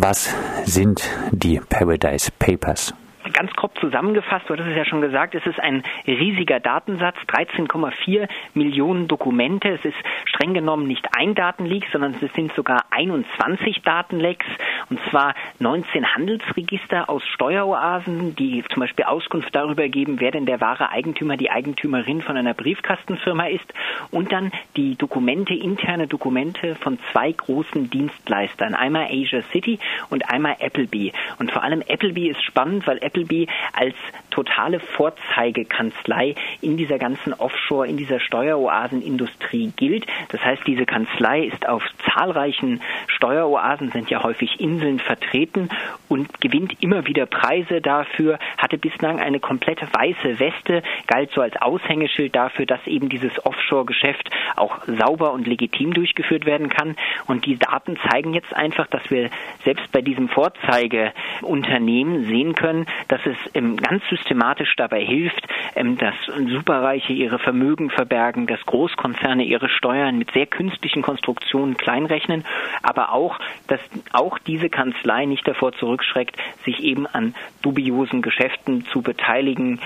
[0.00, 0.28] Was
[0.64, 1.02] sind
[1.32, 2.94] die Paradise Papers?
[3.38, 8.28] Ganz grob zusammengefasst, du hattest es ja schon gesagt, es ist ein riesiger Datensatz, 13,4
[8.54, 9.68] Millionen Dokumente.
[9.68, 9.94] Es ist
[10.24, 14.46] streng genommen nicht ein Datenleak, sondern es sind sogar 21 Datenlecks,
[14.90, 20.60] und zwar 19 Handelsregister aus Steueroasen, die zum Beispiel Auskunft darüber geben, wer denn der
[20.60, 23.72] wahre Eigentümer, die Eigentümerin von einer Briefkastenfirma ist,
[24.10, 29.78] und dann die Dokumente, interne Dokumente von zwei großen Dienstleistern, einmal Asia City
[30.10, 31.12] und einmal Appleby.
[31.38, 33.27] Und vor allem Appleby ist spannend, weil Appleby
[33.72, 33.94] als
[34.30, 40.06] totale Vorzeigekanzlei in dieser ganzen Offshore, in dieser Steueroasenindustrie gilt.
[40.28, 45.68] Das heißt, diese Kanzlei ist auf zahlreichen Steueroasen, sind ja häufig Inseln vertreten
[46.08, 51.60] und gewinnt immer wieder Preise dafür, hatte bislang eine komplette weiße Weste, galt so als
[51.60, 56.96] Aushängeschild dafür, dass eben dieses Offshore-Geschäft auch sauber und legitim durchgeführt werden kann.
[57.26, 59.30] Und die Daten zeigen jetzt einfach, dass wir
[59.64, 66.14] selbst bei diesem Vorzeigeunternehmen sehen können, dass es ganz systematisch dabei hilft, dass
[66.48, 72.44] Superreiche ihre Vermögen verbergen, dass Großkonzerne ihre Steuern mit sehr künstlichen Konstruktionen kleinrechnen,
[72.82, 73.80] aber auch, dass
[74.12, 79.80] auch diese Kanzlei nicht davor zurückschreckt, sich eben an dubiosen Geschäften zu beteiligen.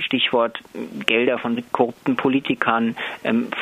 [0.00, 0.60] Stichwort
[1.06, 2.96] Gelder von korrupten Politikern,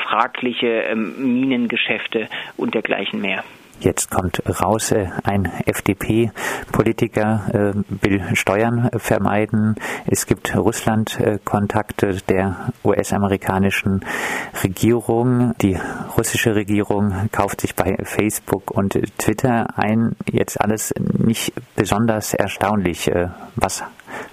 [0.09, 3.45] fragliche Minengeschäfte und dergleichen mehr.
[3.81, 9.77] Jetzt kommt raus, äh, ein FDP-Politiker äh, will Steuern vermeiden.
[10.07, 14.05] Es gibt Russland-Kontakte der US-amerikanischen
[14.63, 15.55] Regierung.
[15.61, 15.79] Die
[16.17, 20.17] russische Regierung kauft sich bei Facebook und Twitter ein.
[20.31, 23.09] Jetzt alles nicht besonders erstaunlich.
[23.09, 23.85] Äh, was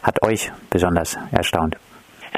[0.02, 1.78] hat euch besonders erstaunt?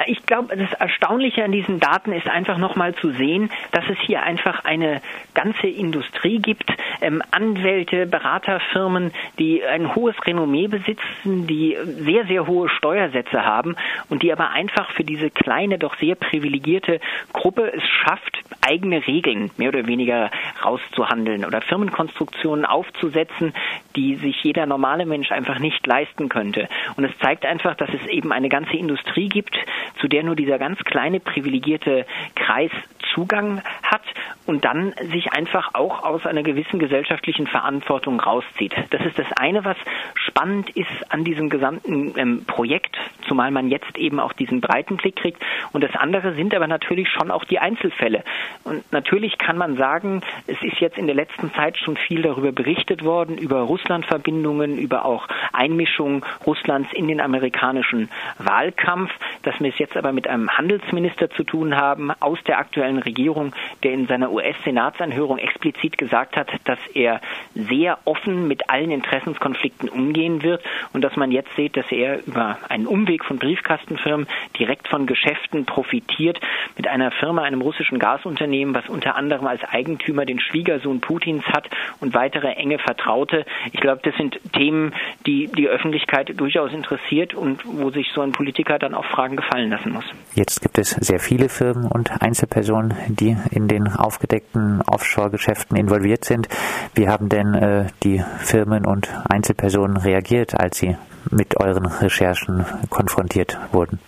[0.07, 4.23] Ich glaube, das Erstaunliche an diesen Daten ist einfach nochmal zu sehen, dass es hier
[4.23, 5.01] einfach eine
[5.33, 6.69] ganze Industrie gibt,
[7.01, 13.75] ähm, Anwälte, Beraterfirmen, die ein hohes Renommee besitzen, die sehr, sehr hohe Steuersätze haben
[14.09, 16.99] und die aber einfach für diese kleine, doch sehr privilegierte
[17.33, 20.31] Gruppe es schafft, eigene Regeln mehr oder weniger
[20.63, 23.53] rauszuhandeln oder Firmenkonstruktionen aufzusetzen,
[23.95, 26.67] die sich jeder normale Mensch einfach nicht leisten könnte.
[26.97, 29.57] Und es zeigt einfach, dass es eben eine ganze Industrie gibt,
[29.99, 32.71] zu der nur dieser ganz kleine privilegierte Kreis
[33.15, 34.01] Zugang hat
[34.45, 38.73] und dann sich einfach auch aus einer gewissen gesellschaftlichen Verantwortung rauszieht.
[38.91, 39.77] Das ist das eine, was
[40.15, 42.97] spannend ist an diesem gesamten ähm, Projekt,
[43.27, 45.41] zumal man jetzt eben auch diesen breiten Blick kriegt.
[45.71, 48.23] Und das andere sind aber natürlich schon auch die Einzelfälle.
[48.63, 52.51] Und natürlich kann man sagen, es ist jetzt in der letzten Zeit schon viel darüber
[52.51, 58.09] berichtet worden, über Russlandverbindungen, über auch Einmischung Russlands in den amerikanischen
[58.39, 59.11] Wahlkampf,
[59.43, 63.53] dass wir es jetzt aber mit einem Handelsminister zu tun haben aus der aktuellen Regierung,
[63.83, 67.21] der in seiner US-Senatsanhörung explizit gesagt hat, dass er
[67.53, 72.57] sehr offen mit allen Interessenskonflikten umgehen wird und dass man jetzt sieht, dass er über
[72.69, 74.27] einen Umweg von Briefkastenfirmen
[74.57, 76.39] direkt von Geschäften profitiert
[76.77, 81.69] mit einer Firma, einem russischen Gasunternehmen, was unter anderem als Eigentümer den Schwiegersohn Putins hat
[81.99, 83.45] und weitere enge Vertraute.
[83.73, 84.93] Ich glaube, das sind Themen,
[85.25, 89.64] die die Öffentlichkeit durchaus interessiert und wo sich so ein Politiker dann auch Fragen gefallen
[89.69, 90.05] lassen muss.
[90.33, 96.47] Jetzt gibt es sehr viele Firmen und Einzelpersonen, die in den aufgedeckten Offshore-Geschäften involviert sind.
[96.93, 100.97] Wie haben denn äh, die Firmen und Einzelpersonen reagiert, als sie
[101.31, 103.99] mit euren Recherchen konfrontiert wurden?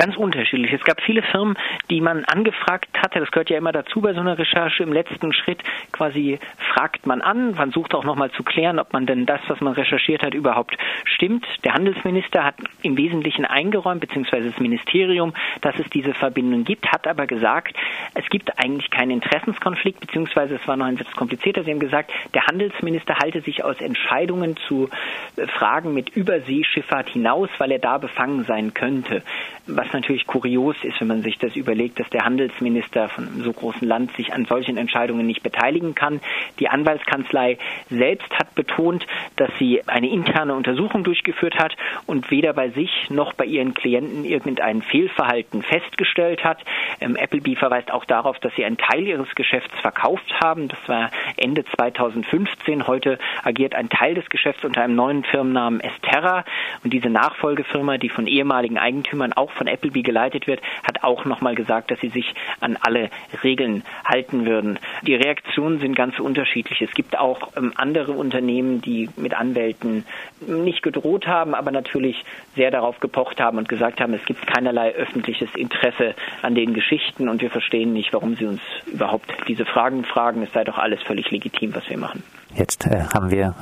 [0.00, 0.72] Ganz unterschiedlich.
[0.72, 1.58] Es gab viele Firmen,
[1.90, 3.20] die man angefragt hatte.
[3.20, 4.82] Das gehört ja immer dazu bei so einer Recherche.
[4.82, 5.62] Im letzten Schritt
[5.92, 6.38] quasi
[6.72, 7.52] fragt man an.
[7.52, 10.76] Man sucht auch nochmal zu klären, ob man denn das, was man recherchiert hat, überhaupt
[11.04, 11.46] stimmt.
[11.64, 17.06] Der Handelsminister hat im Wesentlichen eingeräumt, beziehungsweise das Ministerium, dass es diese Verbindung gibt, hat
[17.06, 17.76] aber gesagt,
[18.14, 21.62] es gibt eigentlich keinen Interessenskonflikt, beziehungsweise es war noch ein etwas komplizierter.
[21.62, 24.88] Sie haben gesagt, der Handelsminister halte sich aus Entscheidungen zu
[25.36, 29.22] äh, Fragen mit Überseeschifffahrt hinaus, weil er da befangen sein könnte.
[29.66, 33.52] Was natürlich kurios ist, wenn man sich das überlegt, dass der Handelsminister von einem so
[33.52, 36.20] großen Land sich an solchen Entscheidungen nicht beteiligen kann.
[36.58, 37.58] Die Anwaltskanzlei
[37.88, 39.06] selbst hat betont,
[39.36, 41.76] dass sie eine interne Untersuchung durchgeführt hat
[42.06, 46.58] und weder bei sich noch bei ihren Klienten irgendein Fehlverhalten festgestellt hat.
[47.00, 50.68] Ähm, Appleby verweist auch darauf, dass sie einen Teil ihres Geschäfts verkauft haben.
[50.68, 52.86] Das war Ende 2015.
[52.86, 56.44] Heute agiert ein Teil des Geschäfts unter einem neuen Firmennamen Esterra
[56.84, 61.54] und diese Nachfolgefirma, die von ehemaligen Eigentümern auch von Appleby geleitet wird, hat auch nochmal
[61.54, 63.10] gesagt, dass sie sich an alle
[63.42, 64.78] Regeln halten würden.
[65.02, 66.82] Die Reaktionen sind ganz unterschiedlich.
[66.82, 70.04] Es gibt auch ähm, andere Unternehmen, die mit Anwälten
[70.40, 72.24] nicht gedroht haben, aber natürlich
[72.56, 77.28] sehr darauf gepocht haben und gesagt haben, es gibt keinerlei öffentliches Interesse an den Geschichten
[77.28, 80.42] und wir verstehen nicht, warum sie uns überhaupt diese Fragen fragen.
[80.42, 82.22] Es sei doch alles völlig legitim, was wir machen.
[82.54, 83.54] Jetzt äh, haben wir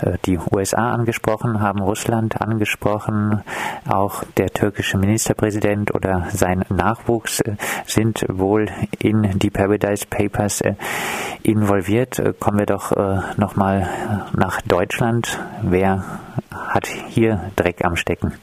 [0.00, 3.42] äh, die USA angesprochen, haben Russland angesprochen,
[3.88, 10.74] auch der türkische Ministerpräsident oder sein Nachwuchs äh, sind wohl in die Paradise Papers äh,
[11.42, 12.18] involviert.
[12.18, 13.88] Äh, kommen wir doch äh, nochmal
[14.36, 15.38] nach Deutschland.
[15.62, 16.04] Wer
[16.50, 18.34] hat hier Dreck am Stecken?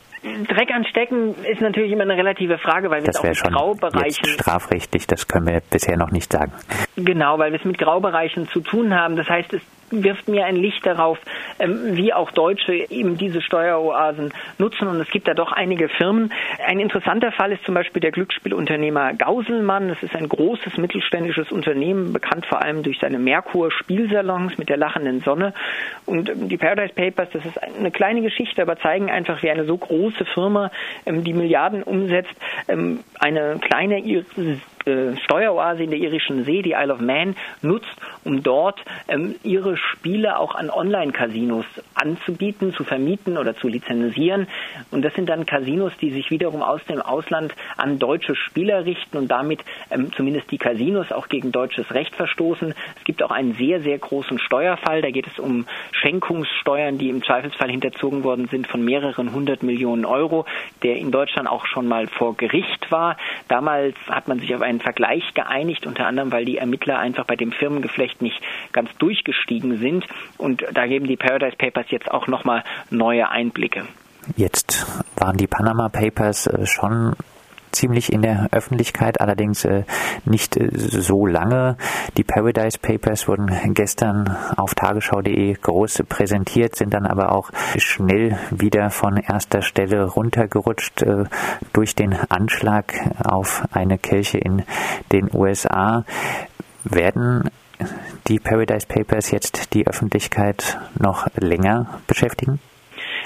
[0.48, 3.54] Dreck anstecken ist natürlich immer eine relative Frage, weil wir das es auch mit schon
[3.54, 4.26] Graubereichen.
[4.26, 6.52] strafrechtlich, das können wir bisher noch nicht sagen.
[6.96, 9.16] Genau, weil wir es mit Graubereichen zu tun haben.
[9.16, 9.62] Das heißt, es
[9.92, 11.20] wirft mir ein Licht darauf,
[11.60, 14.88] ähm, wie auch Deutsche eben diese Steueroasen nutzen.
[14.88, 16.32] Und es gibt da doch einige Firmen.
[16.66, 19.90] Ein interessanter Fall ist zum Beispiel der Glücksspielunternehmer Gauselmann.
[19.90, 25.22] Das ist ein großes mittelständisches Unternehmen, bekannt vor allem durch seine Merkur-Spielsalons mit der lachenden
[25.22, 25.54] Sonne.
[26.06, 29.66] Und ähm, die Paradise Papers, das ist eine kleine Geschichte, aber zeigen einfach, wie eine
[29.66, 30.72] so große Firma,
[31.06, 32.32] ähm, die Milliarden umsetzt,
[32.68, 33.98] eine kleine
[34.86, 39.78] äh, Steueroase in der irischen See, die Isle of Man, nutzt, um dort ähm, ihre
[39.78, 44.48] Spiele auch an Online-Casinos anzubieten, zu vermieten oder zu lizenzieren.
[44.92, 49.18] Und das sind dann Casinos, die sich wiederum aus dem Ausland an deutsche Spieler richten
[49.18, 52.74] und damit ähm, zumindest die Casinos auch gegen deutsches Recht verstoßen.
[52.98, 55.02] Es gibt auch einen sehr, sehr großen Steuerfall.
[55.02, 60.06] Da geht es um Schenkungssteuern, die im Zweifelsfall hinterzogen worden sind von mehreren hundert Millionen
[60.06, 60.46] Euro,
[60.84, 63.18] der in Deutschland auch schon mal vor Gericht war.
[63.48, 67.36] Damals hat man sich auf einen Vergleich geeinigt, unter anderem, weil die Ermittler einfach bei
[67.36, 68.42] dem Firmengeflecht nicht
[68.72, 70.06] ganz durchgestiegen sind.
[70.38, 73.86] Und da geben die Paradise Papers jetzt auch nochmal neue Einblicke.
[74.38, 74.86] Jetzt
[75.18, 77.16] waren die Panama Papers äh, schon
[77.72, 79.84] ziemlich in der Öffentlichkeit, allerdings äh,
[80.26, 81.78] nicht äh, so lange.
[82.18, 88.90] Die Paradise Papers wurden gestern auf tagesschau.de groß präsentiert, sind dann aber auch schnell wieder
[88.90, 91.26] von erster Stelle runtergerutscht äh,
[91.74, 94.64] durch den Anschlag auf eine Kirche in
[95.12, 96.06] den USA.
[96.84, 97.50] Werden
[98.28, 102.60] die Paradise Papers jetzt die Öffentlichkeit noch länger beschäftigen?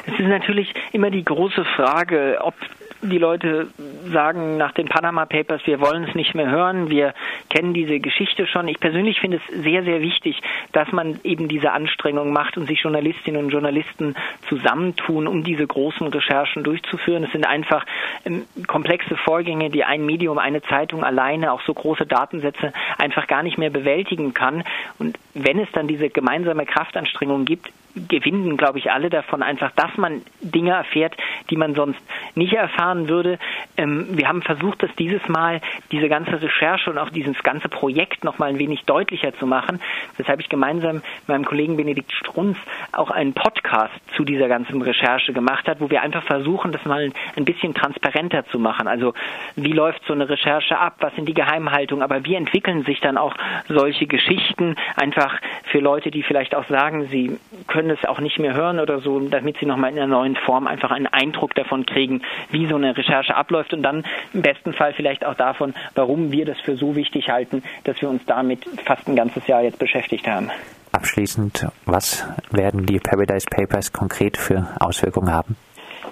[0.07, 2.53] Es ist natürlich immer die große Frage, ob
[3.01, 3.67] die Leute
[4.11, 7.13] sagen nach den Panama Papers, wir wollen es nicht mehr hören, wir
[7.49, 8.67] kennen diese Geschichte schon.
[8.67, 10.41] Ich persönlich finde es sehr, sehr wichtig,
[10.71, 14.15] dass man eben diese Anstrengung macht und sich Journalistinnen und Journalisten
[14.47, 17.23] zusammentun, um diese großen Recherchen durchzuführen.
[17.23, 17.85] Es sind einfach
[18.25, 23.43] ähm, komplexe Vorgänge, die ein Medium, eine Zeitung alleine, auch so große Datensätze einfach gar
[23.43, 24.63] nicht mehr bewältigen kann.
[24.99, 29.95] Und wenn es dann diese gemeinsame Kraftanstrengung gibt, gewinnen, glaube ich, alle davon einfach, dass
[29.97, 31.15] man Dinge erfährt,
[31.49, 31.99] die man sonst
[32.35, 33.39] nicht erfahren würde.
[33.77, 35.61] Ähm, wir haben versucht, das dieses Mal,
[35.91, 39.79] diese ganze Recherche und auch dieses ganze Projekt noch mal ein wenig deutlicher zu machen.
[40.17, 42.57] Weshalb ich gemeinsam mit meinem Kollegen Benedikt Strunz
[42.91, 47.11] auch einen Podcast zu dieser ganzen Recherche gemacht hat, wo wir einfach versuchen, das mal
[47.35, 48.87] ein bisschen transparenter zu machen.
[48.87, 49.13] Also
[49.55, 50.95] wie läuft so eine Recherche ab?
[50.99, 52.03] Was sind die Geheimhaltungen?
[52.03, 53.35] Aber wie entwickeln sich dann auch
[53.67, 55.39] solche Geschichten einfach
[55.71, 59.19] für Leute, die vielleicht auch sagen, sie können es auch nicht mehr hören oder so,
[59.19, 62.21] damit sie nochmal in einer neuen Form einfach einen Eindruck davon kriegen,
[62.51, 66.45] wie so eine Recherche abläuft und dann im besten Fall vielleicht auch davon, warum wir
[66.45, 70.27] das für so wichtig halten, dass wir uns damit fast ein ganzes Jahr jetzt beschäftigt
[70.27, 70.49] haben.
[70.91, 75.57] Abschließend, was werden die Paradise Papers konkret für Auswirkungen haben?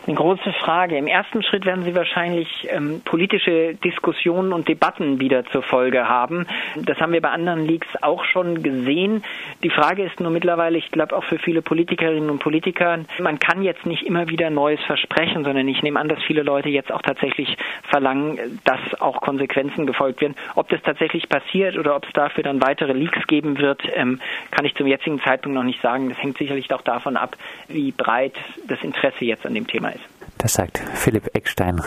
[0.05, 0.97] Eine große Frage.
[0.97, 6.45] Im ersten Schritt werden Sie wahrscheinlich ähm, politische Diskussionen und Debatten wieder zur Folge haben.
[6.75, 9.23] Das haben wir bei anderen Leaks auch schon gesehen.
[9.63, 13.63] Die Frage ist nur mittlerweile, ich glaube auch für viele Politikerinnen und Politiker, man kann
[13.63, 17.01] jetzt nicht immer wieder Neues versprechen, sondern ich nehme an, dass viele Leute jetzt auch
[17.01, 20.35] tatsächlich verlangen, dass auch Konsequenzen gefolgt werden.
[20.55, 24.19] Ob das tatsächlich passiert oder ob es dafür dann weitere Leaks geben wird, ähm,
[24.51, 26.09] kann ich zum jetzigen Zeitpunkt noch nicht sagen.
[26.09, 28.35] Das hängt sicherlich auch davon ab, wie breit
[28.67, 30.03] das Interesse jetzt an dem Thema ist.
[30.37, 31.81] Das sagt Philipp Eckstein,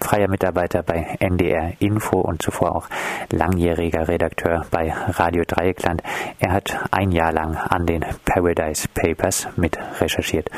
[0.00, 2.88] freier Mitarbeiter bei NDR Info und zuvor auch
[3.30, 6.02] langjähriger Redakteur bei Radio Dreieckland.
[6.38, 10.48] Er hat ein Jahr lang an den Paradise Papers mit recherchiert.